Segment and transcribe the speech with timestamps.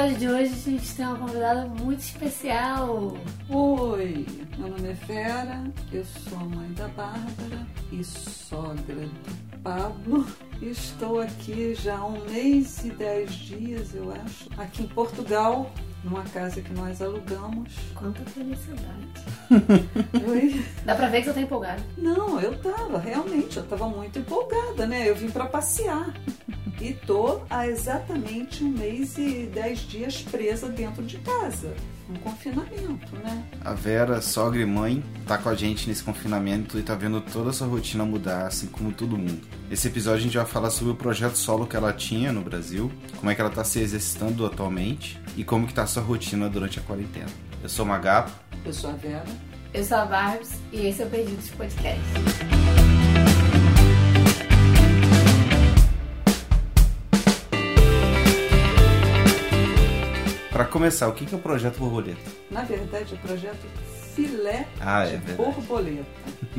[0.00, 3.16] episódio de hoje a gente tem uma convidada muito especial.
[3.50, 4.26] Oi,
[4.56, 5.62] meu nome é Vera,
[5.92, 10.26] eu sou a mãe da Bárbara e sogra do Pablo.
[10.62, 15.72] Estou aqui já há um mês e dez dias, eu acho, aqui em Portugal,
[16.04, 17.74] numa casa que nós alugamos.
[17.94, 19.08] Quanta felicidade.
[20.28, 20.62] Oi?
[20.84, 21.82] Dá pra ver que você tá empolgada.
[21.96, 25.08] Não, eu tava, realmente, eu tava muito empolgada, né?
[25.08, 26.12] Eu vim para passear.
[26.80, 31.74] E tô há exatamente um mês e dez dias presa dentro de casa.
[32.08, 33.44] Um confinamento, né?
[33.62, 37.50] A Vera, sogra e mãe, tá com a gente nesse confinamento e tá vendo toda
[37.50, 39.46] a sua rotina mudar, assim como todo mundo.
[39.70, 42.90] Esse episódio a gente vai falar sobre o projeto solo que ela tinha no Brasil,
[43.16, 46.48] como é que ela tá se exercitando atualmente e como que tá a sua rotina
[46.48, 47.30] durante a quarentena.
[47.62, 48.32] Eu sou o Magapo.
[48.64, 49.24] Eu sou a Vera.
[49.72, 52.00] Eu sou a Barbs e esse é o Perdidos Podcast.
[60.50, 62.30] Para começar, o que é o Projeto Borboleta?
[62.50, 63.66] Na verdade, o projeto
[64.14, 65.36] Filé Ah, é de verdade.
[65.36, 66.10] Borboleta.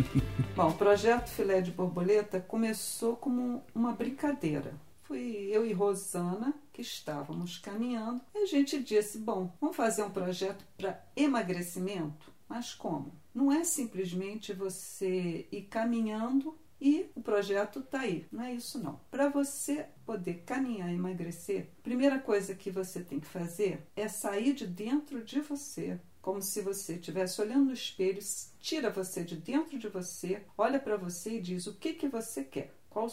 [0.55, 4.73] Bom, o projeto Filé de Borboleta começou como uma brincadeira.
[5.03, 10.09] Fui eu e Rosana que estávamos caminhando e a gente disse: bom, vamos fazer um
[10.09, 12.31] projeto para emagrecimento?
[12.47, 13.13] Mas como?
[13.33, 18.25] Não é simplesmente você ir caminhando e o projeto está aí.
[18.31, 18.99] Não é isso não.
[19.09, 24.07] Para você poder caminhar e emagrecer, a primeira coisa que você tem que fazer é
[24.07, 25.99] sair de dentro de você.
[26.21, 28.19] Como se você estivesse olhando no espelho,
[28.59, 32.43] tira você de dentro de você, olha para você e diz o que, que você
[32.43, 32.73] quer.
[32.89, 33.07] Qual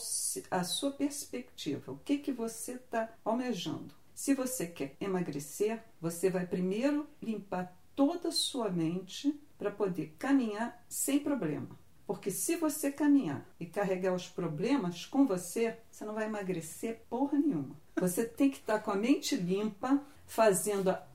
[0.51, 1.93] a sua perspectiva?
[1.93, 3.95] O que, que você está almejando?
[4.13, 10.85] Se você quer emagrecer, você vai primeiro limpar toda a sua mente para poder caminhar
[10.89, 11.79] sem problema.
[12.07, 17.39] Porque se você caminhar e carregar os problemas com você, você não vai emagrecer porra
[17.39, 17.77] nenhuma.
[17.97, 21.07] Você tem que estar com a mente limpa, fazendo a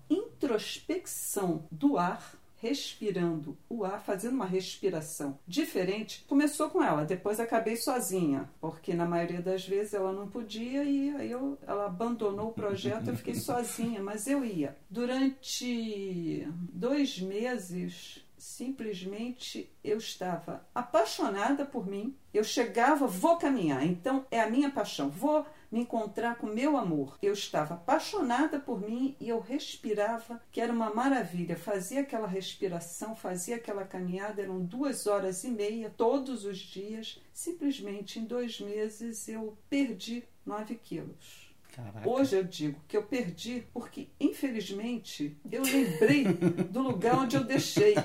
[0.43, 6.23] introspecção do ar, respirando o ar, fazendo uma respiração diferente.
[6.27, 11.13] Começou com ela, depois acabei sozinha, porque na maioria das vezes ela não podia e
[11.15, 14.77] aí eu, ela abandonou o projeto, eu fiquei sozinha, mas eu ia.
[14.89, 22.15] Durante dois meses, simplesmente eu estava apaixonada por mim.
[22.33, 27.17] Eu chegava, vou caminhar, então é a minha paixão, vou me encontrar com meu amor.
[27.19, 31.57] Eu estava apaixonada por mim e eu respirava, que era uma maravilha.
[31.57, 37.19] Fazia aquela respiração, fazia aquela caminhada, eram duas horas e meia todos os dias.
[37.33, 41.51] Simplesmente em dois meses eu perdi nove quilos.
[41.75, 42.07] Caraca.
[42.07, 46.23] Hoje eu digo que eu perdi porque, infelizmente, eu lembrei
[46.69, 47.95] do lugar onde eu deixei.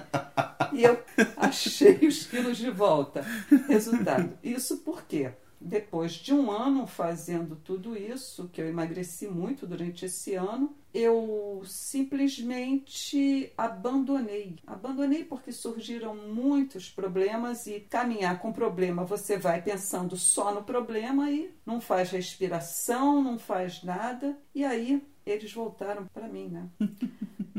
[0.72, 1.02] E eu
[1.36, 3.20] achei os quilos de volta.
[3.68, 4.38] Resultado.
[4.42, 5.32] Isso por quê?
[5.60, 11.62] Depois de um ano fazendo tudo isso, que eu emagreci muito durante esse ano, eu
[11.64, 14.56] simplesmente abandonei.
[14.66, 21.30] Abandonei porque surgiram muitos problemas e caminhar com problema você vai pensando só no problema
[21.30, 24.38] e não faz respiração, não faz nada.
[24.54, 26.69] E aí eles voltaram para mim, né?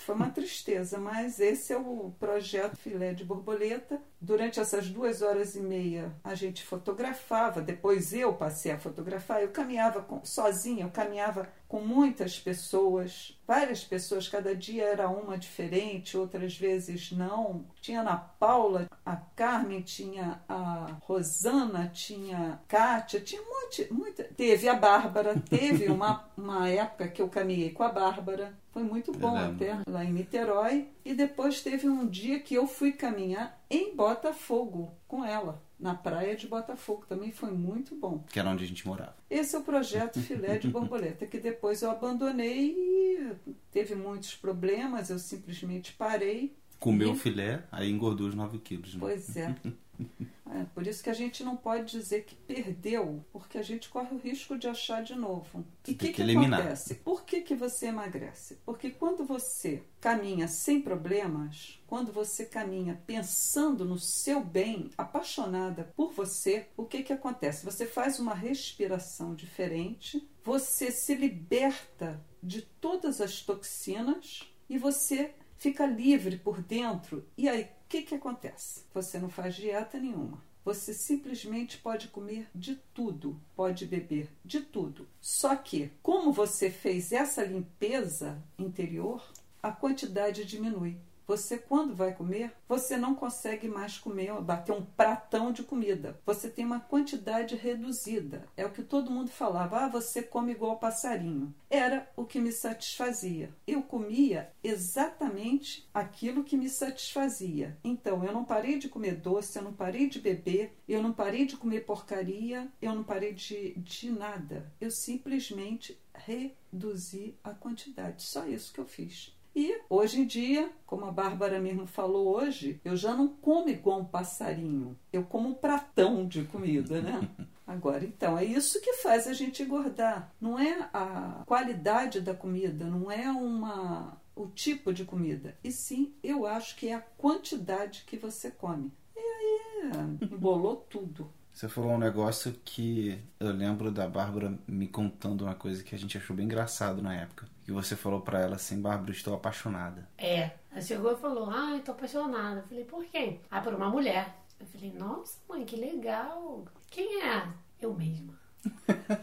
[0.00, 4.00] Foi uma tristeza, mas esse é o projeto Filé de Borboleta.
[4.20, 9.42] Durante essas duas horas e meia a gente fotografava, depois eu passei a fotografar.
[9.42, 15.38] Eu caminhava com- sozinha, eu caminhava com muitas pessoas, várias pessoas, cada dia era uma
[15.38, 17.64] diferente, outras vezes não.
[17.80, 24.24] Tinha Ana Paula, a Carmen, tinha a Rosana, tinha a Kátia, tinha um monte, muita.
[24.24, 28.58] Teve a Bárbara, teve uma, uma época que eu caminhei com a Bárbara.
[28.72, 30.88] Foi muito bom até lá em Niterói.
[31.04, 36.36] E depois teve um dia que eu fui caminhar em Botafogo com ela, na praia
[36.36, 37.04] de Botafogo.
[37.08, 38.24] Também foi muito bom.
[38.30, 39.16] Que era onde a gente morava.
[39.28, 43.32] Esse é o projeto Filé de Borboleta, que depois eu abandonei e
[43.72, 46.54] teve muitos problemas, eu simplesmente parei.
[46.78, 48.94] Comeu E- o filé, aí engordou os 9 quilos.
[48.94, 49.00] Né?
[49.00, 49.54] Pois é.
[50.52, 54.14] É, por isso que a gente não pode dizer que perdeu, porque a gente corre
[54.14, 55.64] o risco de achar de novo.
[55.86, 56.60] E o que, que eliminar.
[56.60, 56.96] acontece?
[56.96, 58.58] Por que, que você emagrece?
[58.64, 66.12] Porque quando você caminha sem problemas, quando você caminha pensando no seu bem, apaixonada por
[66.12, 67.64] você, o que, que acontece?
[67.64, 75.86] Você faz uma respiração diferente, você se liberta de todas as toxinas e você fica
[75.86, 77.24] livre por dentro.
[77.36, 78.84] E aí, que, que acontece?
[78.94, 80.40] Você não faz dieta nenhuma.
[80.64, 85.08] Você simplesmente pode comer de tudo, pode beber de tudo.
[85.20, 89.20] Só que, como você fez essa limpeza interior,
[89.60, 90.96] a quantidade diminui.
[91.30, 96.20] Você, quando vai comer, você não consegue mais comer, bater um pratão de comida.
[96.26, 98.48] Você tem uma quantidade reduzida.
[98.56, 101.54] É o que todo mundo falava: ah, você come igual passarinho.
[101.70, 103.54] Era o que me satisfazia.
[103.64, 107.78] Eu comia exatamente aquilo que me satisfazia.
[107.84, 111.46] Então, eu não parei de comer doce, eu não parei de beber, eu não parei
[111.46, 114.72] de comer porcaria, eu não parei de, de nada.
[114.80, 118.24] Eu simplesmente reduzi a quantidade.
[118.24, 119.32] Só isso que eu fiz.
[119.60, 124.00] E hoje em dia, como a Bárbara mesmo falou hoje, eu já não como igual
[124.00, 124.98] um passarinho.
[125.12, 127.28] Eu como um pratão de comida, né?
[127.66, 130.34] Agora, então, é isso que faz a gente engordar.
[130.40, 135.54] Não é a qualidade da comida, não é uma o tipo de comida.
[135.62, 138.90] E sim, eu acho que é a quantidade que você come.
[139.14, 139.92] E aí,
[140.22, 141.30] embolou tudo.
[141.60, 145.98] Você falou um negócio que eu lembro da Bárbara me contando uma coisa que a
[145.98, 147.46] gente achou bem engraçado na época.
[147.66, 150.08] Que você falou para ela assim, Bárbara, estou apaixonada.
[150.16, 150.52] É.
[150.72, 152.60] Ela chegou e falou, ah, estou apaixonada.
[152.60, 153.40] Eu falei, por quê?
[153.50, 154.38] Ah, por uma mulher.
[154.58, 156.64] Eu falei, nossa, mãe, que legal.
[156.88, 157.46] Quem é?
[157.78, 158.32] Eu mesma.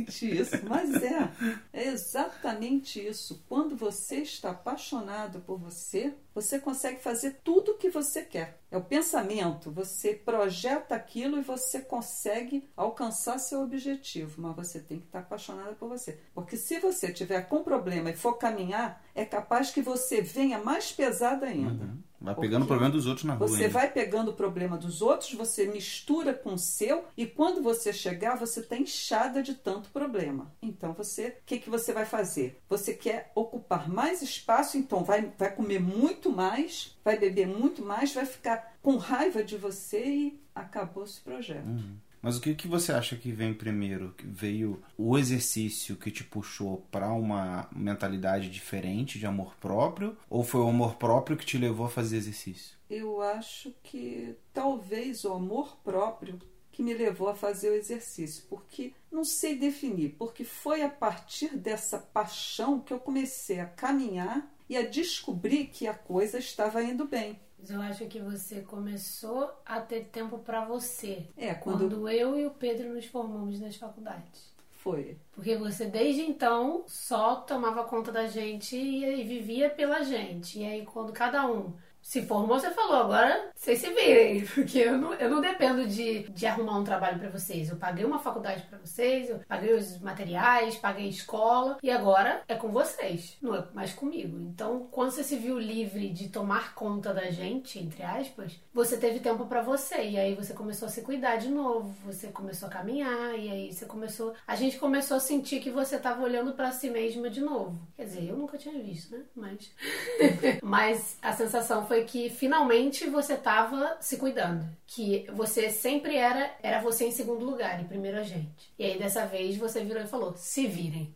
[0.00, 0.68] exatamente isso.
[0.68, 1.32] Mas é,
[1.72, 3.44] é exatamente isso.
[3.48, 8.60] Quando você está apaixonado por você, você consegue fazer tudo o que você quer.
[8.70, 15.00] É o pensamento, você projeta aquilo e você consegue alcançar seu objetivo, mas você tem
[15.00, 16.18] que estar apaixonado por você.
[16.34, 20.92] Porque se você tiver com problema e for caminhar, é capaz que você venha mais
[20.92, 21.84] pesado ainda.
[21.84, 21.98] Uhum.
[22.34, 23.48] Vai pegando o problema dos outros na rua.
[23.48, 27.92] Você vai pegando o problema dos outros, você mistura com o seu e quando você
[27.92, 30.52] chegar, você está inchada de tanto problema.
[30.62, 32.60] Então você, o que, que você vai fazer?
[32.68, 38.12] Você quer ocupar mais espaço, então vai, vai comer muito mais, vai beber muito mais,
[38.12, 41.66] vai ficar com raiva de você e acabou esse projeto.
[41.66, 41.96] Uhum.
[42.28, 44.14] Mas o que, que você acha que vem primeiro?
[44.22, 50.14] Veio o exercício que te puxou para uma mentalidade diferente de amor próprio?
[50.28, 52.76] Ou foi o amor próprio que te levou a fazer exercício?
[52.90, 56.38] Eu acho que talvez o amor próprio
[56.70, 61.56] que me levou a fazer o exercício, porque não sei definir, porque foi a partir
[61.56, 67.06] dessa paixão que eu comecei a caminhar e a descobrir que a coisa estava indo
[67.06, 67.40] bem.
[67.58, 71.26] Mas eu acho que você começou a ter tempo para você.
[71.36, 71.80] É, quando...
[71.80, 74.48] quando eu e o Pedro nos formamos nas faculdades.
[74.70, 75.18] Foi.
[75.32, 80.60] Porque você desde então só tomava conta da gente e, e vivia pela gente.
[80.60, 81.72] E aí quando cada um
[82.08, 86.22] se formou, você falou, agora vocês se virem, porque eu não, eu não dependo de,
[86.30, 87.68] de arrumar um trabalho para vocês.
[87.68, 92.54] Eu paguei uma faculdade para vocês, eu paguei os materiais, paguei escola e agora é
[92.54, 94.40] com vocês, não é mais comigo.
[94.40, 99.20] Então, quando você se viu livre de tomar conta da gente, entre aspas, você teve
[99.20, 102.72] tempo para você e aí você começou a se cuidar de novo, você começou a
[102.72, 106.72] caminhar e aí você começou, a gente começou a sentir que você tava olhando para
[106.72, 107.78] si mesma de novo.
[107.94, 109.24] Quer dizer, eu nunca tinha visto, né?
[109.36, 109.70] Mas
[110.62, 114.64] mas a sensação foi foi que finalmente você estava se cuidando.
[114.86, 118.72] Que você sempre era era você em segundo lugar, em primeiro a gente.
[118.78, 121.14] E aí dessa vez você virou e falou: se virem.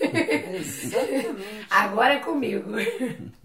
[0.00, 1.66] Exatamente.
[1.70, 2.70] Agora é comigo.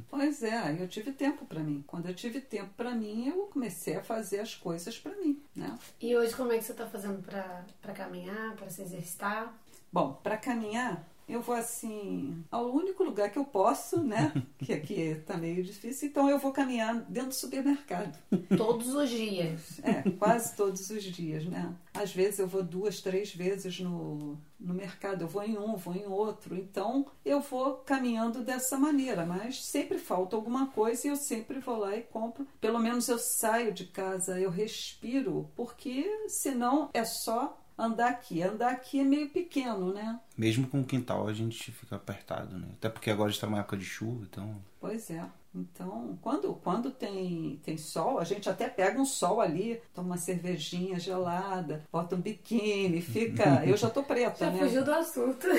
[0.10, 1.84] Pois é, eu tive tempo para mim.
[1.86, 5.78] Quando eu tive tempo para mim, eu comecei a fazer as coisas para mim, né?
[6.00, 9.54] E hoje como é que você está fazendo para caminhar, para se exercitar?
[9.92, 14.32] Bom, para caminhar, eu vou assim ao único lugar que eu posso, né?
[14.60, 18.18] que aqui tá meio difícil, então eu vou caminhar dentro do supermercado.
[18.56, 19.80] Todos os dias.
[19.84, 21.74] É, quase todos os dias, né?
[21.94, 25.96] Às vezes eu vou duas, três vezes no, no mercado, eu vou em um, vou
[25.96, 31.16] em outro, então eu vou caminhando dessa maneira, mas sempre falta alguma coisa e eu
[31.16, 32.48] sempre vou lá e compro.
[32.60, 38.42] Pelo menos eu saio de casa, eu respiro, porque senão é só andar aqui.
[38.42, 40.20] Andar aqui é meio pequeno, né?
[40.38, 42.68] Mesmo com o quintal a gente fica apertado, né?
[42.74, 44.56] Até porque agora está numa época de chuva, então.
[44.80, 45.24] Pois é.
[45.54, 50.18] Então, quando, quando tem, tem sol, a gente até pega um sol ali, toma uma
[50.18, 53.64] cervejinha gelada, bota um biquíni, fica.
[53.66, 54.60] Eu já tô preta, já né?
[54.60, 55.48] fugiu do assunto.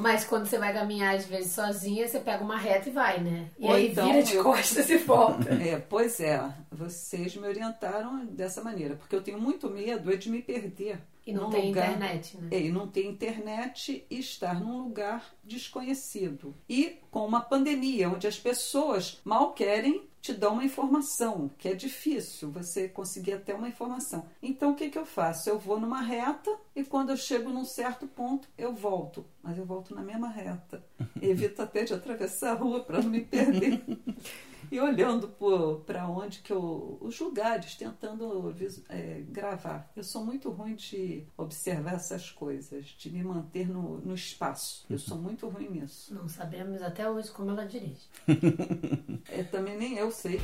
[0.00, 3.48] Mas quando você vai caminhar, às vezes, sozinha, você pega uma reta e vai, né?
[3.58, 5.50] E Ou aí então vira de eu- costas e volta.
[5.62, 10.30] É, pois é, vocês me orientaram dessa maneira, porque eu tenho muito medo é de
[10.30, 10.98] me perder.
[11.26, 12.48] E não tem lugar- internet, né?
[12.50, 16.54] É, e não ter internet e estar num lugar desconhecido.
[16.68, 21.74] E com uma pandemia, onde as pessoas mal querem te dar uma informação, que é
[21.74, 24.26] difícil você conseguir até uma informação.
[24.42, 25.48] Então o que, que eu faço?
[25.48, 29.24] Eu vou numa reta e quando eu chego num certo ponto, eu volto.
[29.42, 30.84] Mas eu volto na mesma reta.
[31.20, 33.82] Evito até de atravessar a rua para não me perder.
[34.70, 35.28] e olhando
[35.84, 36.98] para onde que eu.
[37.00, 38.54] os lugares, tentando
[38.88, 39.90] é, gravar.
[39.96, 44.86] Eu sou muito ruim de observar essas coisas, de me manter no, no espaço.
[44.88, 46.14] Eu sou muito ruim nisso.
[46.14, 48.08] Não sabemos até hoje como ela dirige.
[49.28, 50.40] é, também nem eu sei.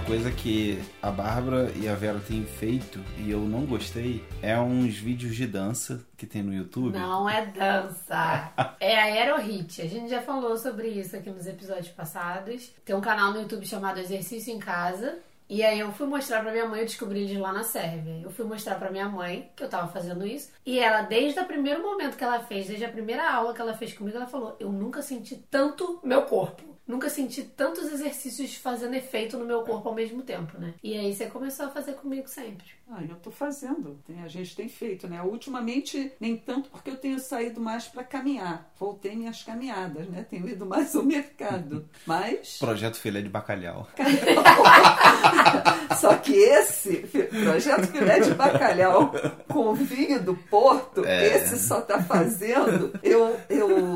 [0.00, 4.96] Coisa que a Bárbara e a Vera têm feito e eu não gostei é uns
[4.96, 6.98] vídeos de dança que tem no YouTube.
[6.98, 9.82] Não é dança, é aerohit.
[9.82, 12.72] A gente já falou sobre isso aqui nos episódios passados.
[12.84, 15.18] Tem um canal no YouTube chamado Exercício em Casa.
[15.48, 18.20] E aí eu fui mostrar pra minha mãe, eu descobri eles lá na Sérvia.
[18.22, 20.50] Eu fui mostrar pra minha mãe que eu tava fazendo isso.
[20.64, 23.74] E ela, desde o primeiro momento que ela fez, desde a primeira aula que ela
[23.74, 28.94] fez comigo, ela falou: Eu nunca senti tanto meu corpo nunca senti tantos exercícios fazendo
[28.94, 30.74] efeito no meu corpo ao mesmo tempo, né?
[30.82, 32.66] E aí você começou a fazer comigo sempre.
[32.90, 33.98] Ah, eu tô fazendo.
[34.22, 35.22] A gente tem feito, né?
[35.22, 38.70] Ultimamente, nem tanto porque eu tenho saído mais para caminhar.
[38.78, 40.26] Voltei minhas caminhadas, né?
[40.28, 41.88] Tenho ido mais ao mercado.
[42.06, 42.58] Mas.
[42.58, 43.88] Projeto Filé de Bacalhau.
[45.98, 46.96] Só que esse,
[47.44, 49.12] Projeto Filé de Bacalhau
[49.48, 51.36] com vinho do Porto, é.
[51.36, 53.88] esse só tá fazendo eu, eu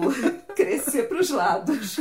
[0.57, 1.97] crescer para os lados.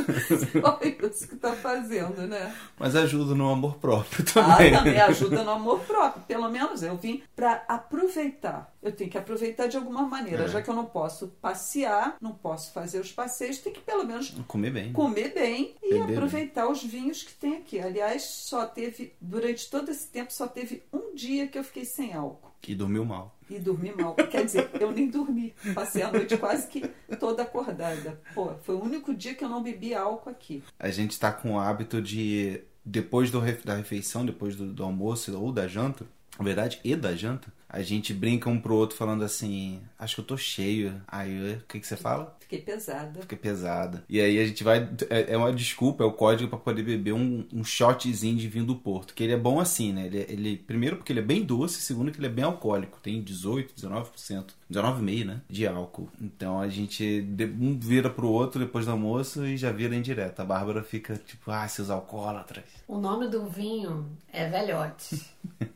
[0.60, 2.52] Só isso que tá fazendo, né?
[2.78, 4.74] Mas ajuda no amor próprio também.
[4.74, 6.24] Ah, também ajuda no amor próprio.
[6.24, 8.74] Pelo menos eu vim para aproveitar.
[8.82, 10.48] Eu tenho que aproveitar de alguma maneira, é.
[10.48, 14.32] já que eu não posso passear, não posso fazer os passeios, tem que pelo menos
[14.46, 14.92] comer bem.
[14.92, 16.72] Comer bem e Beber aproveitar bem.
[16.72, 17.80] os vinhos que tem aqui.
[17.80, 22.14] Aliás, só teve durante todo esse tempo só teve um dia que eu fiquei sem
[22.14, 22.45] álcool.
[22.66, 23.38] E dormiu mal.
[23.48, 24.14] E dormi mal.
[24.14, 25.54] Quer dizer, eu nem dormi.
[25.74, 28.20] Passei a noite quase que toda acordada.
[28.34, 30.62] Pô, foi o único dia que eu não bebi álcool aqui.
[30.78, 35.38] A gente tá com o hábito de, depois do, da refeição, depois do, do almoço
[35.38, 36.06] ou da janta,
[36.38, 40.20] na verdade, e da janta, a gente brinca um pro outro falando assim: Acho que
[40.22, 41.00] eu tô cheio.
[41.06, 42.34] Aí, o que, que você fala?
[42.40, 43.20] Fiquei pesada.
[43.20, 44.04] Fiquei pesada.
[44.08, 44.88] E aí a gente vai.
[45.10, 48.64] É, é uma desculpa, é o código para poder beber um, um shotzinho de vinho
[48.64, 49.12] do Porto.
[49.14, 50.06] Que ele é bom assim, né?
[50.06, 52.98] Ele, ele, primeiro porque ele é bem doce, segundo que ele é bem alcoólico.
[53.02, 54.54] Tem 18, 19%.
[54.70, 55.40] 19,5%, né?
[55.48, 56.08] De álcool.
[56.20, 57.26] Então a gente
[57.60, 60.40] um vira pro outro depois do almoço e já vira em direto.
[60.40, 62.64] A Bárbara fica tipo, ah, seus alcoólatras.
[62.88, 65.20] O nome do vinho é velhote.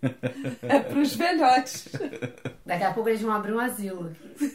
[0.62, 1.88] é pros velhotes.
[2.64, 4.10] Daqui a pouco eles vão abrir um asilo.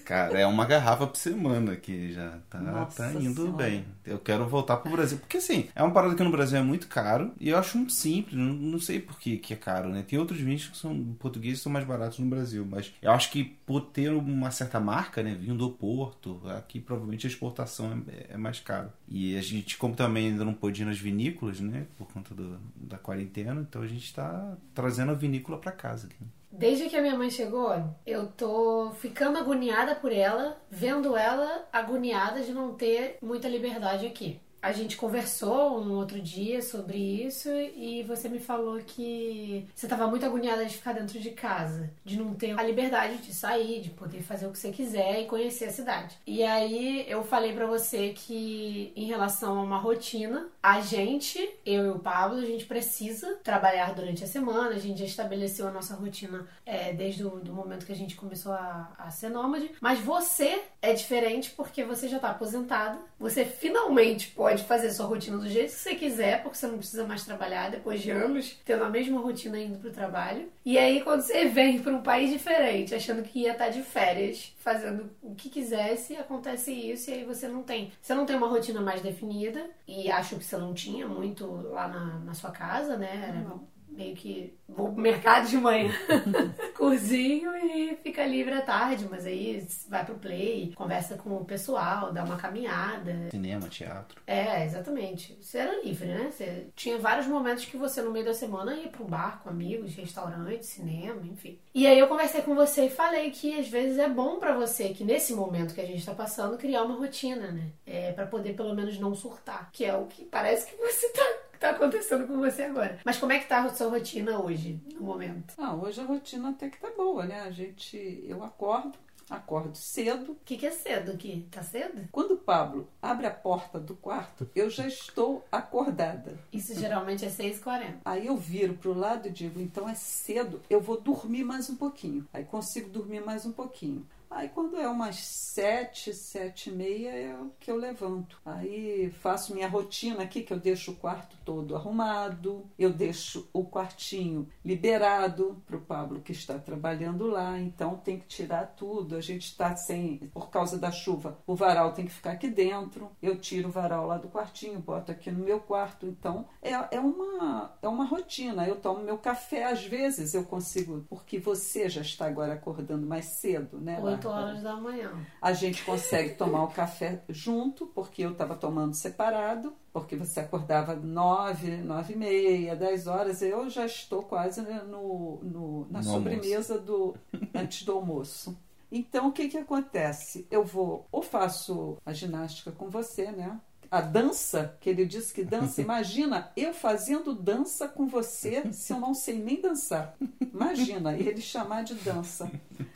[0.05, 2.37] Cara, é uma garrafa por semana aqui já.
[2.49, 3.57] Tá, tá indo senhora.
[3.57, 3.85] bem.
[4.05, 5.17] Eu quero voltar pro Brasil.
[5.17, 7.31] Porque assim, é uma parada que no Brasil é muito caro.
[7.39, 8.35] E eu acho muito simples.
[8.35, 10.03] Não, não sei por que, que é caro, né?
[10.07, 12.65] Tem outros vinhos que são portugueses que são mais baratos no Brasil.
[12.69, 15.35] Mas eu acho que por ter uma certa marca, né?
[15.39, 18.89] Vinho do Porto, aqui provavelmente a exportação é, é mais caro.
[19.07, 21.85] E a gente, como também ainda não pôde ir nas vinícolas, né?
[21.97, 26.09] Por conta do, da quarentena, então a gente está trazendo a vinícola para casa.
[26.51, 27.73] Desde que a minha mãe chegou,
[28.05, 34.39] eu tô ficando agoniada por ela, vendo ela agoniada de não ter muita liberdade aqui.
[34.65, 40.07] A gente conversou um outro dia sobre isso e você me falou que você estava
[40.07, 43.91] muito agoniada de ficar dentro de casa, de não ter a liberdade de sair, de
[43.91, 46.17] poder fazer o que você quiser e conhecer a cidade.
[46.25, 51.85] E aí eu falei para você que em relação a uma rotina, a gente, eu
[51.85, 55.71] e o Pablo, a gente precisa trabalhar durante a semana, a gente já estabeleceu a
[55.71, 59.69] nossa rotina é, desde o do momento que a gente começou a, a ser nômade,
[59.79, 65.05] mas você é diferente porque você já está aposentada, você finalmente pode pode fazer sua
[65.05, 68.57] rotina do jeito que você quiser, porque você não precisa mais trabalhar depois de anos
[68.63, 70.49] tendo a mesma rotina indo pro trabalho.
[70.63, 73.83] E aí, quando você vem para um país diferente, achando que ia estar tá de
[73.83, 77.91] férias, fazendo o que quisesse, acontece isso, e aí você não tem.
[78.01, 81.87] Você não tem uma rotina mais definida, e acho que você não tinha muito lá
[81.87, 83.43] na, na sua casa, né?
[83.47, 85.91] Não meio que vou pro mercado de manhã,
[86.75, 92.11] cozinho e fica livre à tarde, mas aí vai pro play, conversa com o pessoal,
[92.11, 93.29] dá uma caminhada.
[93.31, 94.21] Cinema, teatro.
[94.25, 95.37] É, exatamente.
[95.41, 96.31] Você era livre, né?
[96.31, 99.95] Você tinha vários momentos que você no meio da semana ia pro bar com amigos,
[99.95, 101.59] restaurante, cinema, enfim.
[101.73, 104.89] E aí eu conversei com você e falei que às vezes é bom para você
[104.89, 107.69] que nesse momento que a gente tá passando criar uma rotina, né?
[107.85, 111.44] É para poder pelo menos não surtar, que é o que parece que você tá
[111.59, 112.99] tá acontecendo com você agora.
[113.03, 115.53] Mas como é que tá a sua rotina hoje, no momento?
[115.57, 117.41] Ah, hoje a rotina até que tá boa, né?
[117.41, 118.97] A gente, eu acordo,
[119.29, 120.33] acordo cedo.
[120.33, 121.47] O que, que é cedo aqui?
[121.51, 122.07] Tá cedo?
[122.11, 126.37] Quando o Pablo abre a porta do quarto, eu já estou acordada.
[126.51, 127.95] Isso geralmente é 6h40.
[128.05, 131.75] Aí eu viro pro lado e digo, então é cedo, eu vou dormir mais um
[131.75, 132.27] pouquinho.
[132.33, 134.05] Aí consigo dormir mais um pouquinho.
[134.35, 138.37] Aí quando é umas sete, sete e meia é o que eu levanto.
[138.45, 143.63] Aí faço minha rotina aqui, que eu deixo o quarto todo arrumado, eu deixo o
[143.63, 149.15] quartinho liberado para o Pablo que está trabalhando lá, então tem que tirar tudo.
[149.15, 153.09] A gente está sem, por causa da chuva, o varal tem que ficar aqui dentro.
[153.21, 156.05] Eu tiro o varal lá do quartinho, boto aqui no meu quarto.
[156.07, 158.67] Então é, é, uma, é uma rotina.
[158.67, 163.25] Eu tomo meu café, às vezes eu consigo, porque você já está agora acordando mais
[163.25, 163.97] cedo, né?
[164.25, 165.11] 8 horas da manhã.
[165.41, 170.95] A gente consegue tomar o café junto, porque eu estava tomando separado, porque você acordava
[170.95, 176.79] nove, nove e meia, dez horas, eu já estou quase no, no na no sobremesa
[176.79, 177.15] do
[177.53, 178.57] antes do almoço.
[178.91, 180.47] Então, o que, que acontece?
[180.49, 183.59] Eu vou, ou faço a ginástica com você, né?
[183.89, 185.79] a dança, que ele disse que dança.
[185.81, 190.15] Imagina eu fazendo dança com você se eu não sei nem dançar.
[190.53, 192.51] Imagina ele chamar de dança.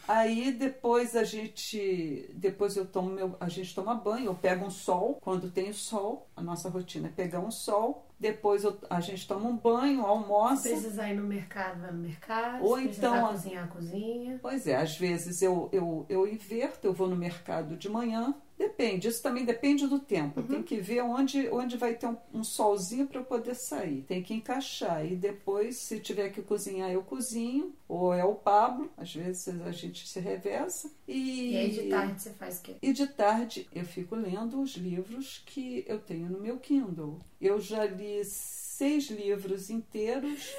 [0.10, 4.72] Aí depois a gente, depois eu tomo meu, a gente toma banho, eu pego um
[4.72, 6.28] sol quando tem sol.
[6.36, 8.08] A nossa rotina é pegar um sol.
[8.20, 10.64] Depois eu, a gente toma um banho, almoça.
[10.64, 12.66] Se precisar ir no mercado, vai no mercado.
[12.66, 14.40] Ou então cozinhar, cozinha.
[14.42, 19.08] Pois é, às vezes eu, eu, eu inverto, eu vou no mercado de manhã Depende,
[19.08, 20.42] isso também depende do tempo.
[20.42, 20.48] Uhum.
[20.48, 24.04] Tem que ver onde, onde vai ter um, um solzinho para eu poder sair.
[24.06, 25.06] Tem que encaixar.
[25.06, 27.74] E depois, se tiver que cozinhar, eu cozinho.
[27.88, 30.92] Ou é o Pablo, às vezes a gente se reveza.
[31.08, 32.76] E, e aí de tarde você faz o quê?
[32.82, 37.18] E de tarde eu fico lendo os livros que eu tenho no meu Kindle.
[37.40, 38.20] Eu já li
[38.80, 40.56] seis livros inteiros.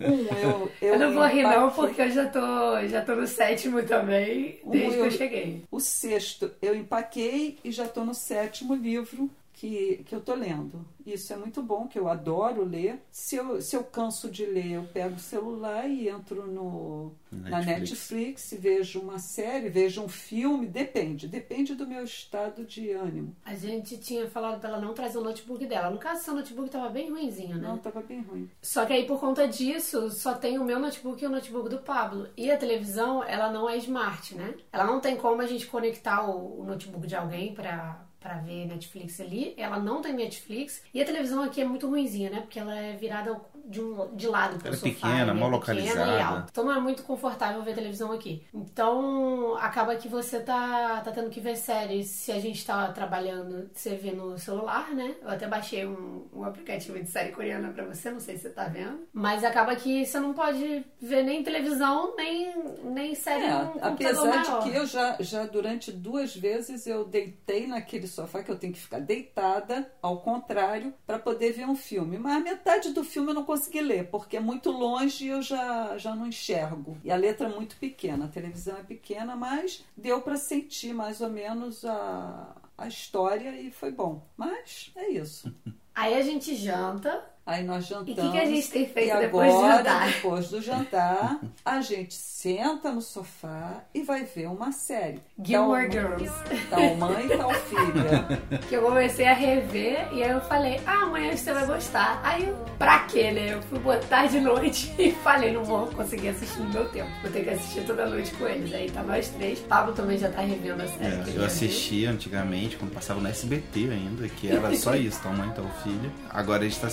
[0.00, 0.70] Um eu.
[0.80, 4.60] Eu, eu não vou rir, não, porque eu já tô, já tô no sétimo também,
[4.64, 5.64] desde um eu, que eu cheguei.
[5.68, 10.84] O sexto eu empaquei e já tô no sétimo livro que, que eu tô lendo.
[11.06, 13.00] Isso é muito bom, que eu adoro ler.
[13.10, 17.50] Se eu, se eu canso de ler, eu pego o celular e entro no, Netflix.
[17.50, 23.36] na Netflix, vejo uma série, vejo um filme, depende, depende do meu estado de ânimo.
[23.44, 25.90] A gente tinha falado pra ela não trazer o notebook dela.
[25.90, 27.68] No caso, seu notebook tava bem ruimzinho, né?
[27.68, 28.50] Não, tava bem ruim.
[28.62, 31.78] Só que aí, por conta disso, só tem o meu notebook e o notebook do
[31.78, 32.28] Pablo.
[32.36, 34.54] E a televisão, ela não é smart, né?
[34.72, 38.66] Ela não tem como a gente conectar o, o notebook de alguém pra para ver
[38.66, 39.52] Netflix ali.
[39.54, 40.82] Ela não tem Netflix.
[40.94, 42.40] E a televisão aqui é muito ruimzinha, né?
[42.40, 44.90] Porque ela é virada de, um, de lado pro ela é sofá.
[44.90, 46.46] Pequena, é mal localizada.
[46.50, 48.44] Então não é muito confortável ver televisão aqui.
[48.52, 52.08] Então acaba que você tá, tá tendo que ver séries.
[52.08, 55.14] Se a gente tá trabalhando, você vê no celular, né?
[55.22, 58.50] Eu até baixei um, um aplicativo de série coreana para você, não sei se você
[58.50, 59.00] tá vendo.
[59.12, 64.62] Mas acaba que você não pode ver nem televisão, nem, nem série é, Apesar maior.
[64.62, 68.72] de que eu já, já durante duas vezes eu deitei naquele sofá que eu tenho
[68.72, 72.18] que ficar deitada, ao contrário, para poder ver um filme.
[72.18, 75.96] Mas a metade do filme eu não consegui ler, porque é muito longe eu já,
[75.96, 76.98] já não enxergo.
[77.04, 81.20] E a letra é muito pequena, a televisão é pequena, mas deu para sentir mais
[81.20, 84.26] ou menos a, a história e foi bom.
[84.36, 85.54] Mas é isso.
[85.94, 88.08] Aí a gente janta, Aí nós jantamos.
[88.08, 90.06] E o que, que, a gente tem feito e depois agora, do jantar?
[90.06, 95.20] Depois do jantar, a gente senta no sofá e vai ver uma série.
[95.42, 96.32] Gilmore tal, Girls.
[96.70, 98.42] Tal mãe e tal filha.
[98.68, 102.20] Que eu comecei a rever e aí eu falei, ah, amanhã você vai gostar.
[102.24, 103.54] Aí, pra quê, né?
[103.54, 107.10] Eu fui botar de noite e falei, não vou conseguir assistir no meu tempo.
[107.20, 108.72] Vou ter que assistir toda noite com eles.
[108.72, 109.60] Aí tá nós três.
[109.60, 111.30] Pablo também já tá revendo a série.
[111.30, 115.48] É, eu assistia antigamente, quando passava no SBT ainda, que era só isso, tal mãe
[115.48, 116.10] e tal filha.
[116.30, 116.88] Agora a gente tá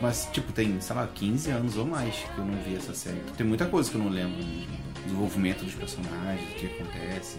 [0.00, 3.20] mas, tipo, tem, sei lá, 15 anos ou mais que eu não vi essa série.
[3.36, 4.42] Tem muita coisa que eu não lembro.
[5.04, 7.38] Desenvolvimento dos personagens, o que acontece.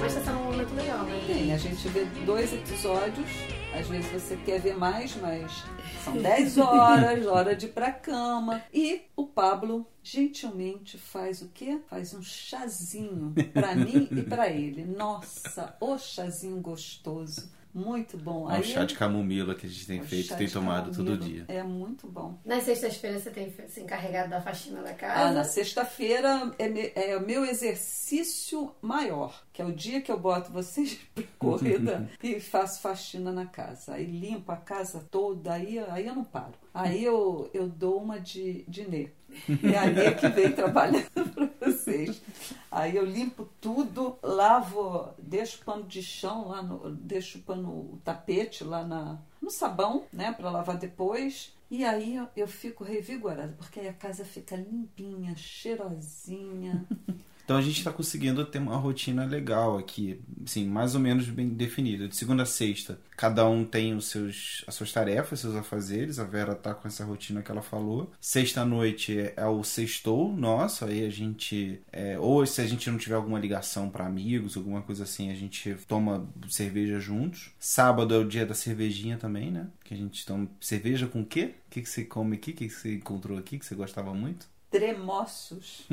[0.00, 1.22] Mas sendo momento legal, né?
[1.26, 3.26] Tem, a gente vê dois episódios
[3.78, 5.64] às vezes você quer ver mais, mas
[6.06, 8.62] são 10 horas, hora de ir pra cama.
[8.72, 11.80] E o Pablo gentilmente faz o quê?
[11.88, 14.84] Faz um chazinho para mim e para ele.
[14.84, 17.50] Nossa, o chazinho gostoso.
[17.76, 18.50] Muito bom.
[18.50, 21.44] É um chá de camomila que a gente tem feito, tem tomado todo dia.
[21.46, 22.38] É muito bom.
[22.42, 25.28] Nas sextas-feiras você tem se encarregado da faxina da casa?
[25.28, 30.18] Ah, na sexta-feira é, é o meu exercício maior, que é o dia que eu
[30.18, 33.92] boto vocês para corrida e faço faxina na casa.
[33.92, 36.54] Aí limpo a casa toda, aí, aí eu não paro.
[36.72, 39.10] Aí eu, eu dou uma de, de Nê.
[39.62, 42.20] É a Nê que vem trabalhando para vocês.
[42.70, 47.68] Aí eu limpo tudo, lavo, deixo o pano de chão lá no, deixo o pano,
[47.68, 51.54] o tapete lá na, no sabão, né, para lavar depois.
[51.70, 56.84] E aí eu, eu fico revigorada, porque aí a casa fica limpinha, cheirosinha.
[57.46, 61.48] Então a gente está conseguindo ter uma rotina legal aqui, assim, mais ou menos bem
[61.48, 62.08] definida.
[62.08, 66.18] De segunda a sexta, cada um tem os seus, as suas tarefas, seus afazeres.
[66.18, 68.10] A Vera tá com essa rotina que ela falou.
[68.20, 71.80] Sexta noite é, é o sextou nosso, aí a gente.
[71.92, 75.34] É, ou se a gente não tiver alguma ligação para amigos, alguma coisa assim, a
[75.36, 77.52] gente toma cerveja juntos.
[77.60, 79.68] Sábado é o dia da cervejinha também, né?
[79.84, 81.54] Que a gente toma cerveja com o quê?
[81.68, 82.50] O que, que você come aqui?
[82.50, 84.48] O que, que você encontrou aqui que você gostava muito?
[84.78, 85.88] Tremoços.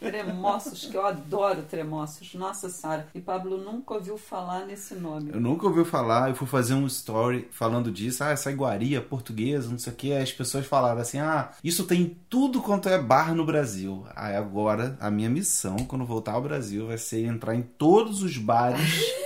[0.00, 2.34] tremoços, que eu adoro tremoços.
[2.34, 3.06] Nossa Senhora.
[3.14, 5.30] E Pablo nunca ouviu falar nesse nome.
[5.32, 6.30] Eu nunca ouviu falar.
[6.30, 8.24] Eu fui fazer um story falando disso.
[8.24, 10.12] Ah, essa iguaria portuguesa, não sei o que.
[10.12, 14.06] Aí as pessoas falaram assim: ah, isso tem tudo quanto é bar no Brasil.
[14.16, 18.38] Aí agora a minha missão, quando voltar ao Brasil, vai ser entrar em todos os
[18.38, 19.00] bares.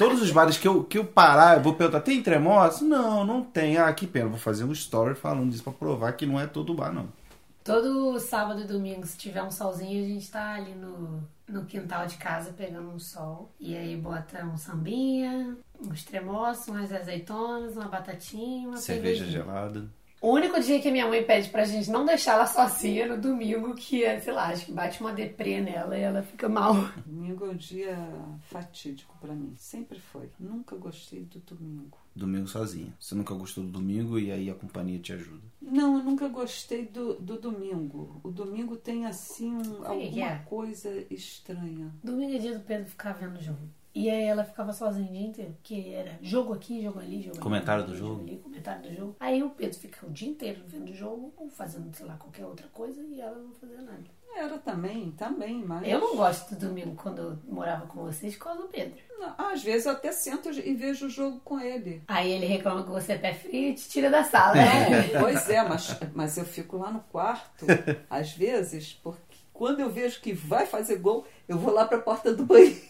[0.00, 2.86] Todos os bares que eu, que eu parar, eu vou perguntar, tem tremoço?
[2.86, 3.76] Não, não tem.
[3.76, 4.30] Ah, que pena.
[4.30, 7.19] Vou fazer um story falando disso pra provar que não é todo bar, não.
[7.62, 12.06] Todo sábado e domingo, se tiver um solzinho, a gente tá ali no, no quintal
[12.06, 13.50] de casa pegando um sol.
[13.60, 19.88] E aí bota um sambinha, uns tremoços, umas azeitonas, uma batatinha, uma Cerveja gelada.
[20.22, 23.74] O único dia que minha mãe pede pra gente não deixar ela sozinha no domingo,
[23.74, 26.74] que é, sei lá, acho que bate uma deprê nela e ela fica mal.
[27.06, 27.96] Domingo é um dia
[28.42, 29.54] fatídico pra mim.
[29.56, 30.28] Sempre foi.
[30.38, 31.96] Nunca gostei do domingo.
[32.20, 32.92] Domingo sozinha.
[33.00, 35.40] Você nunca gostou do domingo e aí a companhia te ajuda.
[35.62, 38.20] Não, eu nunca gostei do, do domingo.
[38.22, 40.38] O domingo tem assim um- que alguma é?
[40.46, 41.94] coisa estranha.
[42.04, 43.58] Domingo é dia do Pedro ficar vendo jogo.
[43.94, 47.36] E aí ela ficava sozinha o dia inteiro, porque era jogo aqui, jogo ali, jogo
[47.36, 48.20] ali, Comentário jogo do aqui, jogo.
[48.22, 49.16] ali, comentário do jogo.
[49.18, 52.44] Aí o Pedro fica o dia inteiro vendo o jogo ou fazendo, sei lá, qualquer
[52.46, 54.04] outra coisa e ela não fazia nada.
[54.36, 55.86] Era também, também, mas.
[55.86, 58.98] Eu não gosto do domingo quando eu morava com vocês por causa do Pedro.
[59.18, 62.02] Não, Às vezes eu até sento e vejo o jogo com ele.
[62.08, 64.56] Aí ele reclama que você é pé frio e te tira da sala.
[64.56, 67.66] É, pois é, mas, mas eu fico lá no quarto,
[68.08, 69.29] às vezes, porque
[69.60, 72.80] quando eu vejo que vai fazer gol, eu vou lá pra porta do banheiro.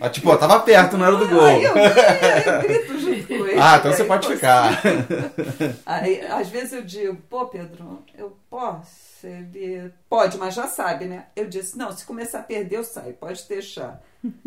[0.00, 1.44] Ah, tipo, ó, tava perto, não era do gol.
[1.44, 3.60] Aí eu, eu grito junto com ele.
[3.60, 4.82] Ah, então você pode ficar.
[5.86, 9.24] Aí, às vezes eu digo, pô, Pedro, eu posso?
[9.28, 11.26] Ele pode, mas já sabe, né?
[11.36, 14.02] Eu disse, não, se começar a perder, eu saio, pode deixar.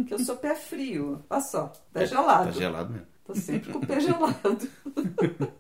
[0.06, 1.24] Que eu sou pé frio.
[1.30, 2.48] Olha só, tá gelado.
[2.48, 3.08] Tá gelado mesmo.
[3.26, 4.70] Tô sempre com o pé gelado.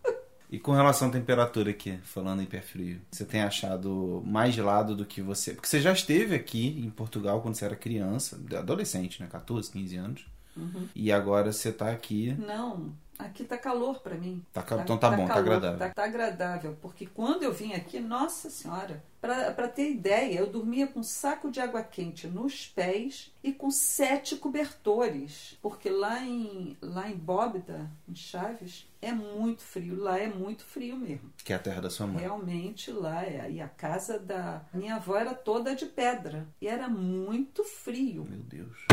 [0.51, 4.95] E com relação à temperatura aqui, falando em pé frio, você tem achado mais gelado
[4.95, 5.53] do que você.
[5.53, 9.27] Porque você já esteve aqui em Portugal quando você era criança, adolescente, né?
[9.31, 10.25] 14, 15 anos.
[10.95, 12.35] E agora você tá aqui.
[12.39, 14.43] Não, aqui tá calor pra mim.
[14.53, 15.77] Tá ca- então tá bom, tá agradável.
[15.77, 20.47] Tá, tá agradável, porque quando eu vim aqui, nossa senhora, pra, pra ter ideia, eu
[20.47, 25.58] dormia com um saco de água quente nos pés e com sete cobertores.
[25.62, 30.01] Porque lá em, lá em Bóbida, em Chaves, é muito frio.
[30.01, 31.32] Lá é muito frio mesmo.
[31.43, 32.21] Que é a terra da sua mãe.
[32.21, 33.51] Realmente lá é.
[33.51, 36.47] E a casa da minha avó era toda de pedra.
[36.62, 38.25] E era muito frio.
[38.29, 38.86] Meu Deus.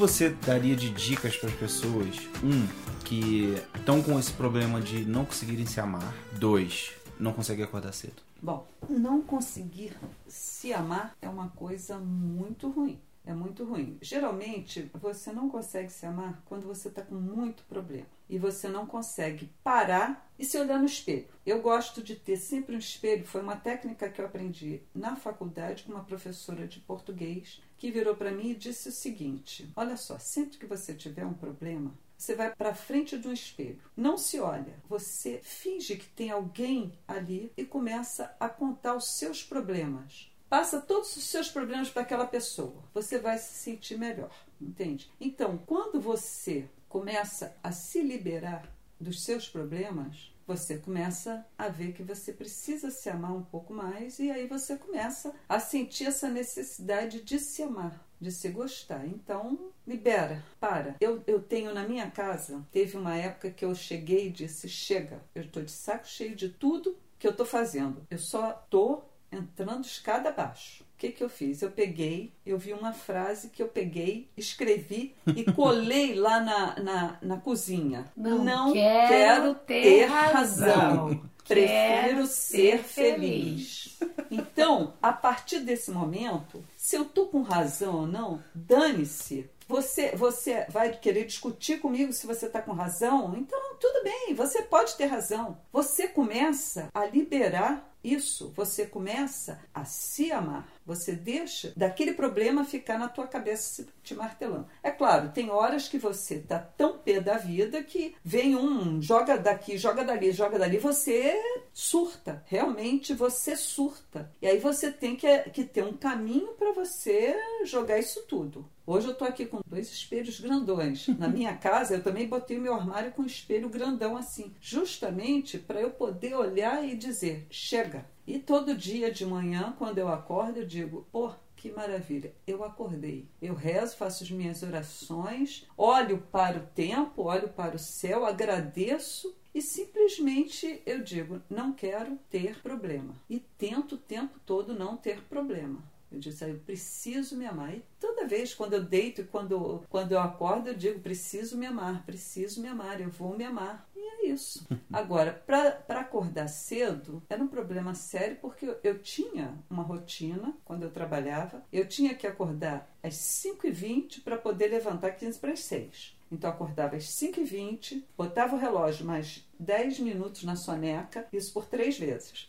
[0.00, 2.16] Você daria de dicas para as pessoas?
[2.42, 2.66] Um,
[3.04, 6.14] que estão com esse problema de não conseguirem se amar.
[6.32, 8.22] Dois, não conseguem acordar cedo.
[8.40, 9.92] Bom, não conseguir
[10.26, 12.98] se amar é uma coisa muito ruim.
[13.24, 13.98] É muito ruim.
[14.00, 18.06] Geralmente, você não consegue se amar quando você está com muito problema.
[18.28, 21.28] E você não consegue parar e se olhar no espelho.
[21.44, 23.26] Eu gosto de ter sempre um espelho.
[23.26, 28.14] Foi uma técnica que eu aprendi na faculdade com uma professora de português que virou
[28.14, 32.34] para mim e disse o seguinte: Olha só, sempre que você tiver um problema, você
[32.34, 33.80] vai para frente de um espelho.
[33.96, 34.74] Não se olha.
[34.88, 40.29] Você finge que tem alguém ali e começa a contar os seus problemas.
[40.50, 42.82] Passa todos os seus problemas para aquela pessoa.
[42.92, 45.08] Você vai se sentir melhor, entende?
[45.20, 52.02] Então, quando você começa a se liberar dos seus problemas, você começa a ver que
[52.02, 57.22] você precisa se amar um pouco mais e aí você começa a sentir essa necessidade
[57.22, 59.06] de se amar, de se gostar.
[59.06, 60.96] Então, libera, para.
[61.00, 65.22] Eu, eu tenho na minha casa, teve uma época que eu cheguei e disse: chega,
[65.32, 68.04] eu estou de saco cheio de tudo que eu estou fazendo.
[68.10, 70.84] Eu só estou entrando escada abaixo.
[70.94, 71.62] O que, que eu fiz?
[71.62, 77.18] Eu peguei, eu vi uma frase que eu peguei, escrevi e colei lá na, na,
[77.22, 78.10] na cozinha.
[78.16, 81.30] Não quero ter razão.
[81.46, 83.98] Prefiro Quero ser ser feliz.
[84.30, 89.50] Então, a partir desse momento, se eu tô com razão ou não, dane-se.
[89.70, 93.36] Você, você vai querer discutir comigo se você está com razão?
[93.36, 95.58] Então, tudo bem, você pode ter razão.
[95.72, 100.66] Você começa a liberar isso, você começa a se amar.
[100.86, 104.66] Você deixa daquele problema ficar na tua cabeça te martelando.
[104.82, 109.36] É claro, tem horas que você tá tão pé da vida que vem um, joga
[109.36, 111.40] daqui, joga dali, joga dali, você
[111.72, 112.42] surta.
[112.46, 114.32] Realmente você surta.
[114.40, 118.68] E aí você tem que, que ter um caminho para você jogar isso tudo.
[118.92, 121.06] Hoje eu tô aqui com dois espelhos grandões.
[121.16, 125.58] Na minha casa eu também botei o meu armário com um espelho grandão assim, justamente
[125.58, 128.04] para eu poder olhar e dizer: chega.
[128.26, 133.28] E todo dia de manhã, quando eu acordo, eu digo: pô, que maravilha, eu acordei.
[133.40, 139.32] Eu rezo, faço as minhas orações, olho para o tempo, olho para o céu, agradeço
[139.54, 143.14] e simplesmente eu digo: não quero ter problema.
[143.30, 145.80] E tento o tempo todo não ter problema.
[146.10, 147.74] Eu disse, eu preciso me amar.
[147.74, 151.66] E toda vez, quando eu deito e quando, quando eu acordo, eu digo, preciso me
[151.66, 153.88] amar, preciso me amar, eu vou me amar.
[153.94, 154.66] E é isso.
[154.92, 160.82] Agora, para acordar cedo, era um problema sério, porque eu, eu, tinha uma rotina quando
[160.82, 161.62] eu trabalhava.
[161.72, 166.16] Eu tinha que acordar às 5h20 para poder levantar 15 para as 6.
[166.32, 171.66] Então, eu acordava às 5h20, botava o relógio mais 10 minutos na soneca, isso por
[171.66, 172.48] três vezes.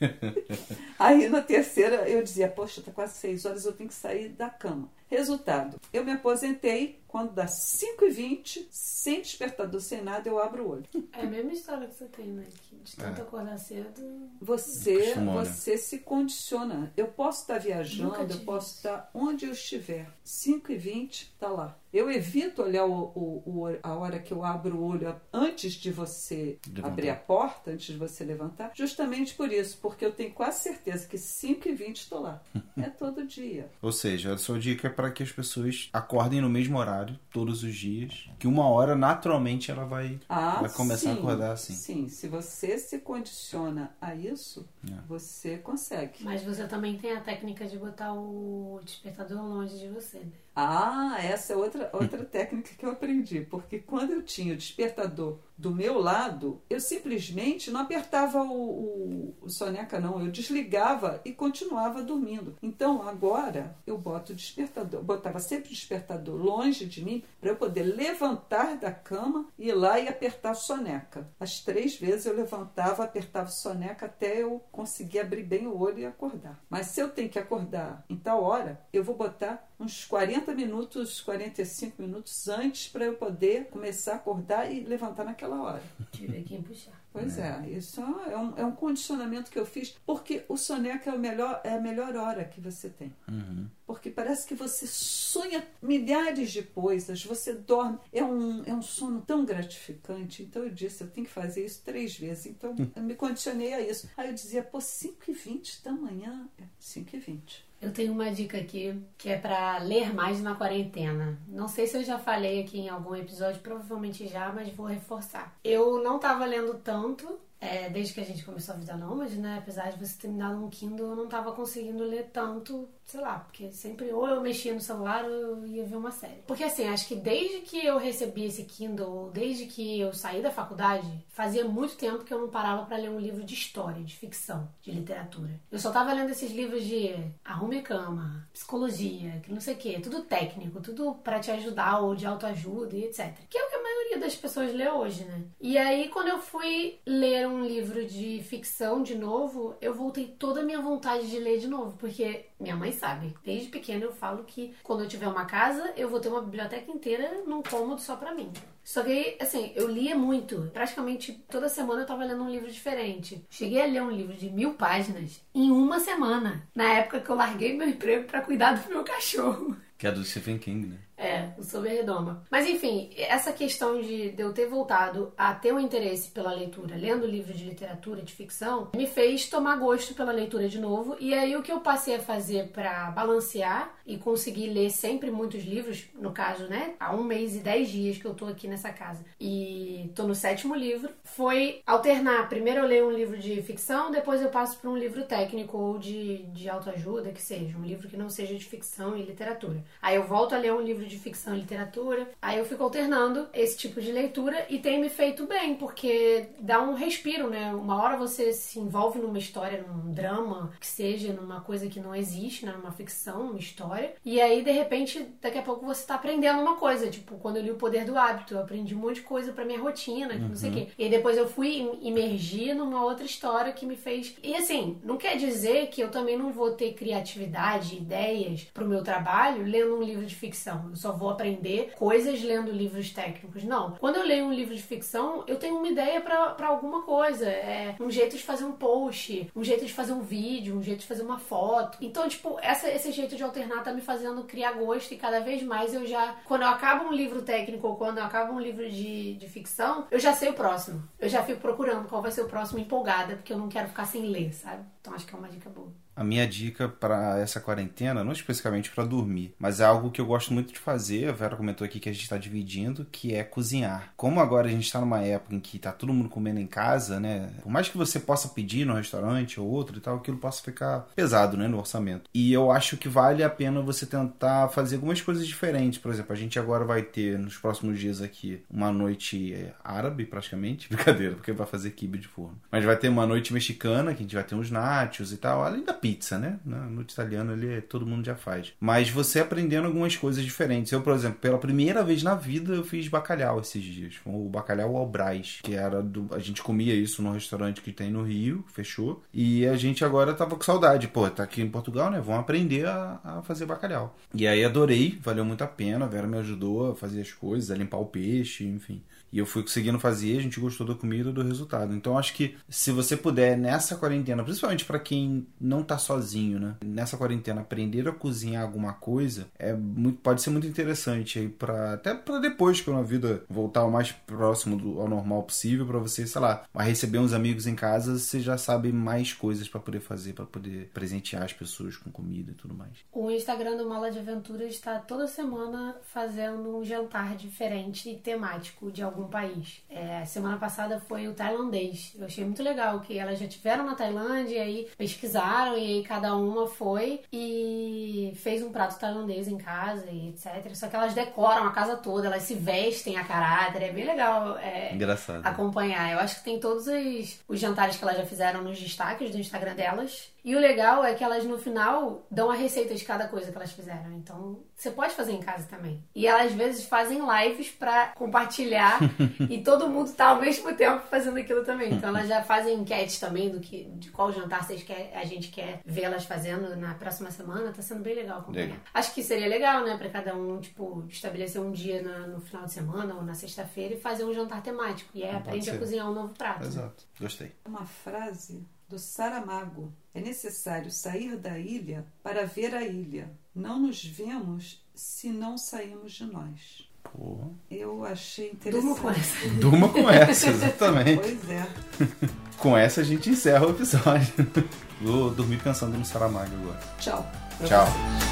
[0.98, 4.48] Aí na terceira eu dizia, poxa, tá quase seis horas, eu tenho que sair da
[4.48, 4.90] cama.
[5.08, 10.84] Resultado, eu me aposentei, quando dá 5h20, sem despertador, sem nada, eu abro o olho.
[11.12, 12.44] É a mesma história que você tem, né?
[12.82, 13.22] De tanto é.
[13.22, 14.28] acordar cedo.
[14.40, 16.92] Você, você se condiciona.
[16.96, 20.10] Eu posso estar viajando, eu posso estar onde eu estiver.
[20.24, 21.78] 5h20, tá lá.
[21.92, 25.90] Eu evito olhar o, o, o, a hora que eu abro o olho antes de
[25.90, 26.88] você levantar.
[26.88, 31.06] abrir a porta, antes de você levantar, justamente por isso, porque eu tenho quase certeza
[31.06, 32.42] que 5 e 20 estou lá.
[32.76, 33.68] é todo dia.
[33.80, 37.62] Ou seja, a sua dica é para que as pessoas acordem no mesmo horário, todos
[37.62, 41.74] os dias, que uma hora naturalmente ela vai, ah, vai começar sim, a acordar assim.
[41.74, 44.94] Sim, se você se condiciona a isso, é.
[45.08, 46.24] você consegue.
[46.24, 50.32] Mas você também tem a técnica de botar o despertador longe de você, né?
[50.58, 55.38] Ah, essa é outra, outra técnica que eu aprendi, porque quando eu tinha o despertador
[55.56, 61.32] do meu lado, eu simplesmente não apertava o, o, o, soneca, não, eu desligava e
[61.32, 62.56] continuava dormindo.
[62.62, 67.56] Então agora eu boto o despertador, botava sempre o despertador longe de mim para eu
[67.56, 71.28] poder levantar da cama, ir lá e apertar a soneca.
[71.38, 75.98] As três vezes eu levantava, apertava a soneca até eu conseguir abrir bem o olho
[75.98, 76.62] e acordar.
[76.68, 81.20] Mas se eu tenho que acordar em tal hora, eu vou botar uns 40 minutos,
[81.20, 85.82] 45 minutos antes para eu poder começar a acordar e levantar naquela hora.
[86.12, 87.06] Tive quem puxar.
[87.12, 91.10] Pois é, é isso é um, é um condicionamento que eu fiz, porque o soneca
[91.10, 93.10] é, o melhor, é a melhor hora que você tem.
[93.26, 93.66] Uhum.
[93.86, 97.98] Porque parece que você sonha milhares de coisas, você dorme.
[98.12, 100.42] É um, é um sono tão gratificante.
[100.42, 102.46] Então eu disse, eu tenho que fazer isso três vezes.
[102.46, 104.10] Então eu me condicionei a isso.
[104.16, 106.48] Aí eu dizia, pô, 5 e 20 da manhã.
[106.78, 107.65] 5 e 20.
[107.86, 111.38] Eu tenho uma dica aqui que é para ler mais na quarentena.
[111.46, 115.56] Não sei se eu já falei aqui em algum episódio, provavelmente já, mas vou reforçar.
[115.62, 119.58] Eu não estava lendo tanto é, desde que a gente começou a vida nômade, né?
[119.58, 123.20] Apesar de você ter me dado um Kindle, eu não tava conseguindo ler tanto, sei
[123.20, 126.42] lá, porque sempre ou eu mexia no celular ou eu ia ver uma série.
[126.46, 130.50] Porque assim, acho que desde que eu recebi esse Kindle, desde que eu saí da
[130.50, 134.16] faculdade, fazia muito tempo que eu não parava para ler um livro de história, de
[134.16, 135.58] ficção, de literatura.
[135.70, 137.14] Eu só tava lendo esses livros de
[137.44, 142.14] arrume cama, psicologia, que não sei o que, tudo técnico, tudo para te ajudar ou
[142.14, 143.34] de autoajuda e etc.
[143.48, 145.42] Que é o que maioria das pessoas lê hoje, né?
[145.60, 150.60] E aí, quando eu fui ler um livro de ficção de novo, eu voltei toda
[150.60, 154.44] a minha vontade de ler de novo, porque minha mãe sabe, desde pequena eu falo
[154.44, 158.16] que quando eu tiver uma casa, eu vou ter uma biblioteca inteira num cômodo só
[158.16, 158.52] para mim.
[158.82, 160.70] Só que, assim, eu lia muito.
[160.72, 163.44] Praticamente toda semana eu tava lendo um livro diferente.
[163.50, 166.68] Cheguei a ler um livro de mil páginas em uma semana.
[166.72, 169.76] Na época que eu larguei meu emprego para cuidar do meu cachorro.
[169.98, 170.98] Que é do Stephen King, né?
[171.16, 172.44] É, o Sob Redoma.
[172.50, 176.94] Mas enfim, essa questão de, de eu ter voltado a ter um interesse pela leitura,
[176.94, 181.16] lendo livros de literatura, de ficção, me fez tomar gosto pela leitura de novo.
[181.18, 185.64] E aí o que eu passei a fazer para balancear e conseguir ler sempre muitos
[185.64, 188.90] livros, no caso, né, há um mês e dez dias que eu tô aqui nessa
[188.90, 192.48] casa e tô no sétimo livro, foi alternar.
[192.48, 195.98] Primeiro eu leio um livro de ficção, depois eu passo para um livro técnico ou
[195.98, 199.82] de, de autoajuda, que seja, um livro que não seja de ficção e literatura.
[200.02, 202.28] Aí eu volto a ler um livro livro de ficção e literatura.
[202.42, 206.82] Aí eu fico alternando esse tipo de leitura e tem me feito bem, porque dá
[206.82, 207.72] um respiro, né?
[207.72, 212.14] Uma hora você se envolve numa história, num drama, que seja numa coisa que não
[212.14, 212.72] existe, né?
[212.72, 214.14] Numa ficção, uma história.
[214.24, 217.08] E aí, de repente, daqui a pouco você tá aprendendo uma coisa.
[217.08, 219.64] Tipo, quando eu li O Poder do Hábito, eu aprendi um monte de coisa pra
[219.64, 220.48] minha rotina, uhum.
[220.48, 220.88] não sei o quê.
[220.98, 224.34] E depois eu fui imergir numa outra história que me fez.
[224.42, 229.02] E assim, não quer dizer que eu também não vou ter criatividade, ideias pro meu
[229.02, 230.90] trabalho lendo um livro de ficção.
[230.96, 233.64] Só vou aprender coisas lendo livros técnicos.
[233.64, 233.92] Não.
[233.92, 237.46] Quando eu leio um livro de ficção, eu tenho uma ideia para alguma coisa.
[237.48, 241.00] É um jeito de fazer um post, um jeito de fazer um vídeo, um jeito
[241.00, 241.98] de fazer uma foto.
[242.00, 245.62] Então, tipo, essa, esse jeito de alternar tá me fazendo criar gosto e cada vez
[245.62, 246.36] mais eu já.
[246.44, 250.06] Quando eu acabo um livro técnico ou quando eu acabo um livro de, de ficção,
[250.10, 251.02] eu já sei o próximo.
[251.18, 254.06] Eu já fico procurando qual vai ser o próximo empolgada, porque eu não quero ficar
[254.06, 254.84] sem ler, sabe?
[255.00, 258.90] Então acho que é uma dica boa a minha dica para essa quarentena, não especificamente
[258.90, 261.28] para dormir, mas é algo que eu gosto muito de fazer.
[261.28, 264.12] A Vera comentou aqui que a gente está dividindo, que é cozinhar.
[264.16, 267.20] Como agora a gente está numa época em que tá todo mundo comendo em casa,
[267.20, 267.50] né?
[267.62, 271.06] Por mais que você possa pedir no restaurante ou outro e tal, aquilo possa ficar
[271.14, 272.30] pesado, né, no orçamento.
[272.32, 275.98] E eu acho que vale a pena você tentar fazer algumas coisas diferentes.
[275.98, 280.88] Por exemplo, a gente agora vai ter nos próximos dias aqui uma noite árabe, praticamente,
[280.92, 282.58] brincadeira, porque vai fazer kibe de forno.
[282.70, 285.62] Mas vai ter uma noite mexicana, que a gente vai ter uns nachos e tal,
[285.62, 286.58] além da pizza, né?
[286.64, 288.72] No italiano ele todo mundo já faz.
[288.78, 290.92] Mas você aprendendo algumas coisas diferentes.
[290.92, 294.14] Eu, por exemplo, pela primeira vez na vida eu fiz bacalhau esses dias.
[294.24, 298.10] O bacalhau ao Braz, que era do a gente comia isso num restaurante que tem
[298.10, 299.22] no Rio, fechou.
[299.32, 302.20] E a gente agora tava com saudade, pô, tá aqui em Portugal, né?
[302.20, 304.16] Vamos aprender a, a fazer bacalhau.
[304.34, 306.04] E aí adorei, valeu muito a pena.
[306.04, 309.02] A Vera me ajudou a fazer as coisas, a limpar o peixe, enfim.
[309.36, 311.94] E eu fui conseguindo fazer, a gente gostou da comida e do resultado.
[311.94, 316.76] Então acho que se você puder nessa quarentena, principalmente para quem não tá sozinho, né?
[316.82, 321.92] Nessa quarentena aprender a cozinhar alguma coisa é muito, pode ser muito interessante aí para
[321.92, 325.98] até para depois que a vida voltar o mais próximo do, ao normal possível para
[325.98, 330.00] você, sei lá, receber uns amigos em casa, você já sabe mais coisas para poder
[330.00, 332.92] fazer, para poder presentear as pessoas com comida e tudo mais.
[333.12, 338.90] O Instagram do Mala de Aventuras está toda semana fazendo um jantar diferente e temático
[338.90, 339.82] de algum país.
[339.88, 342.12] É, semana passada foi o tailandês.
[342.18, 346.02] Eu achei muito legal que elas já tiveram na Tailândia e aí pesquisaram e aí
[346.02, 350.74] cada uma foi e fez um prato tailandês em casa e etc.
[350.74, 353.82] Só que elas decoram a casa toda, elas se vestem a caráter.
[353.82, 355.44] É bem legal é, Engraçado.
[355.44, 356.12] acompanhar.
[356.12, 359.38] Eu acho que tem todos os, os jantares que elas já fizeram nos destaques do
[359.38, 360.32] Instagram delas.
[360.44, 363.56] E o legal é que elas no final dão a receita de cada coisa que
[363.56, 364.12] elas fizeram.
[364.12, 366.02] Então você pode fazer em casa também.
[366.14, 368.98] E elas às vezes fazem lives para compartilhar
[369.50, 371.94] e todo mundo tá ao mesmo tempo fazendo aquilo também.
[371.94, 375.48] Então elas já fazem enquetes também do que de qual jantar vocês quer, a gente
[375.48, 377.72] quer ver elas fazendo na próxima semana.
[377.72, 378.66] Tá sendo bem legal acompanhar.
[378.66, 378.80] Legal.
[378.94, 382.64] Acho que seria legal, né, para cada um, tipo, estabelecer um dia na, no final
[382.64, 385.10] de semana ou na sexta-feira e fazer um jantar temático.
[385.14, 386.64] E aí Não aprende a cozinhar um novo prato.
[386.64, 387.04] Exato.
[387.18, 387.52] Gostei.
[387.64, 389.92] Uma frase do Saramago.
[390.14, 393.30] É necessário sair da ilha para ver a ilha.
[393.54, 396.85] Não nos vemos se não saímos de nós.
[397.06, 397.38] Pô.
[397.70, 398.84] Eu achei interessante.
[398.84, 399.48] Durma com essa.
[399.60, 401.20] Durma com essa, exatamente.
[401.20, 401.66] pois é.
[402.58, 404.32] com essa a gente encerra o episódio.
[405.00, 406.80] Vou dormir pensando no Saramago agora.
[406.98, 407.26] Tchau.
[407.64, 407.86] Tchau.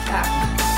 [0.07, 0.74] Tchau.